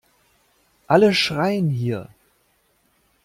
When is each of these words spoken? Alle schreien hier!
Alle 0.87 1.13
schreien 1.13 1.69
hier! 1.69 2.09